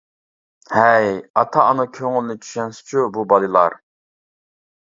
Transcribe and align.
ھەي 0.77 1.11
ئاتا-ئانا 1.41 1.85
كۆڭلىنى 1.99 2.39
چۈشەنسىچۇ 2.47 3.07
بۇ 3.19 3.29
بالىلار. 3.35 3.81